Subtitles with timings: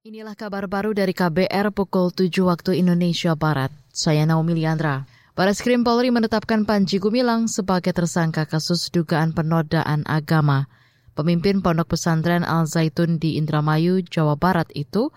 [0.00, 3.68] Inilah kabar baru dari KBR pukul 7 waktu Indonesia Barat.
[3.92, 5.04] Saya Naomi Liandra.
[5.36, 10.72] Baris Krim Polri menetapkan Panji Gumilang sebagai tersangka kasus dugaan penodaan agama.
[11.12, 15.12] Pemimpin Pondok Pesantren Al Zaitun di Indramayu, Jawa Barat itu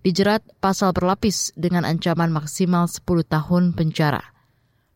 [0.00, 4.32] dijerat pasal berlapis dengan ancaman maksimal 10 tahun penjara.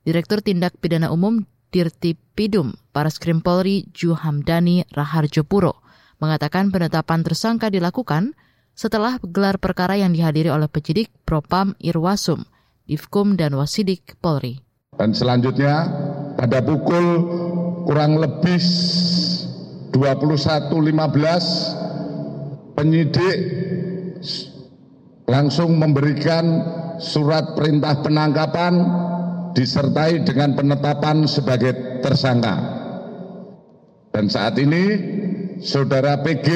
[0.08, 5.84] Direktur Tindak Pidana Umum Dirti Pidum Baris Krim Polri Juhamdani Raharjo Puro
[6.24, 8.32] mengatakan penetapan tersangka dilakukan
[8.76, 12.44] setelah gelar perkara yang dihadiri oleh penyidik Propam Irwasum,
[12.84, 14.60] Divkum dan Wasidik Polri.
[15.00, 15.88] Dan selanjutnya
[16.36, 17.24] pada pukul
[17.88, 18.60] kurang lebih
[19.96, 20.76] 21.15
[22.76, 23.36] penyidik
[25.24, 26.44] langsung memberikan
[27.00, 28.76] surat perintah penangkapan
[29.56, 32.76] disertai dengan penetapan sebagai tersangka.
[34.12, 34.84] Dan saat ini
[35.64, 36.48] saudara PG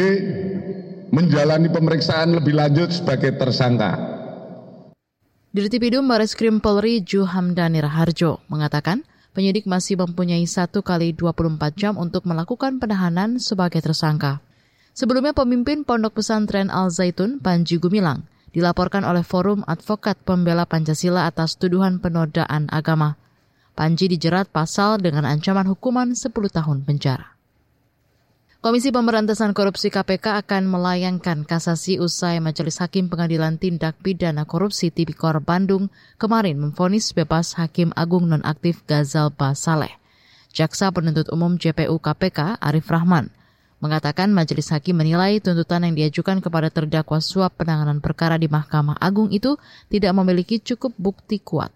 [1.10, 3.98] menjalani pemeriksaan lebih lanjut sebagai tersangka.
[5.50, 9.02] Dirti Pidum Baris Krim Polri Juhamdani Raharjo mengatakan
[9.34, 14.38] penyidik masih mempunyai 1 kali 24 jam untuk melakukan penahanan sebagai tersangka.
[14.94, 21.58] Sebelumnya pemimpin Pondok Pesantren Al Zaitun Panji Gumilang dilaporkan oleh Forum Advokat Pembela Pancasila atas
[21.58, 23.18] tuduhan penodaan agama.
[23.74, 27.39] Panji dijerat pasal dengan ancaman hukuman 10 tahun penjara.
[28.60, 35.40] Komisi Pemberantasan Korupsi KPK akan melayangkan kasasi usai Majelis Hakim Pengadilan Tindak Pidana Korupsi Tipikor
[35.40, 35.88] Bandung
[36.20, 39.96] kemarin memfonis bebas Hakim Agung Nonaktif Gazal Basaleh.
[40.52, 43.32] Jaksa Penuntut Umum JPU KPK Arif Rahman
[43.80, 49.32] mengatakan Majelis Hakim menilai tuntutan yang diajukan kepada terdakwa suap penanganan perkara di Mahkamah Agung
[49.32, 49.56] itu
[49.88, 51.72] tidak memiliki cukup bukti kuat.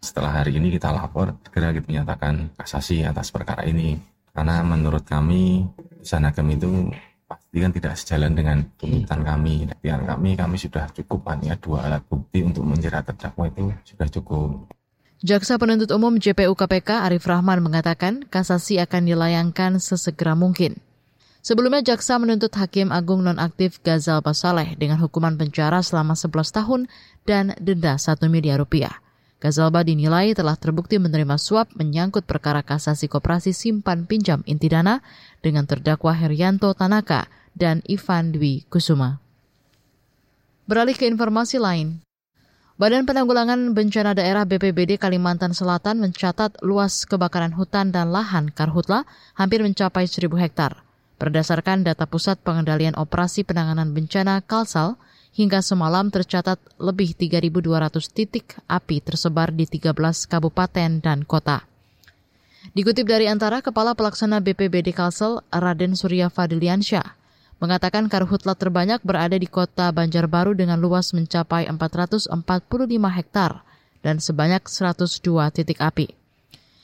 [0.00, 4.00] Setelah hari ini kita lapor, segera kita menyatakan kasasi atas perkara ini.
[4.30, 5.66] Karena menurut kami
[6.00, 6.68] putusan hakim itu
[7.28, 9.68] pasti kan tidak sejalan dengan tuntutan kami.
[9.84, 14.72] Dan kami, kami sudah cukup hanya dua alat bukti untuk menjerat terdakwa itu sudah cukup.
[15.20, 20.80] Jaksa penuntut umum JPU KPK Arif Rahman mengatakan kasasi akan dilayangkan sesegera mungkin.
[21.44, 26.80] Sebelumnya jaksa menuntut Hakim Agung Nonaktif Gazal Basaleh dengan hukuman penjara selama 11 tahun
[27.28, 29.00] dan denda 1 miliar rupiah.
[29.40, 35.00] Gazalba dinilai telah terbukti menerima suap menyangkut perkara kasasi koperasi simpan pinjam inti dana
[35.40, 39.20] dengan terdakwa Herianto Tanaka dan Ivan Dwi Kusuma.
[40.64, 42.00] Beralih ke informasi lain,
[42.80, 49.04] Badan Penanggulangan Bencana Daerah BPBD Kalimantan Selatan mencatat luas kebakaran hutan dan lahan karhutla
[49.36, 50.80] hampir mencapai 1.000 hektar.
[51.20, 54.96] Berdasarkan data Pusat Pengendalian Operasi Penanganan Bencana Kalsal,
[55.36, 59.94] hingga semalam tercatat lebih 3.200 titik api tersebar di 13
[60.26, 61.69] kabupaten dan kota.
[62.60, 67.16] Dikutip dari antara Kepala Pelaksana BPBD Kalsel, Raden Surya Fadiliansyah,
[67.56, 72.28] mengatakan karhutla terbanyak berada di kota Banjarbaru dengan luas mencapai 445
[73.16, 73.64] hektar
[74.04, 76.12] dan sebanyak 102 titik api.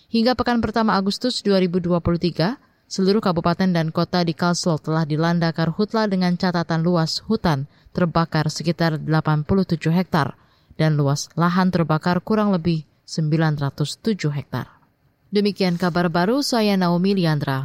[0.09, 2.56] Hingga pekan pertama Agustus 2023,
[2.88, 8.97] seluruh kabupaten dan kota di Kalsel telah dilanda karhutla dengan catatan luas hutan terbakar sekitar
[9.00, 10.37] 87 hektar
[10.81, 14.75] dan luas lahan terbakar kurang lebih 907 hektar.
[15.36, 17.60] Demikian kabar baru saya Naomi Liandra.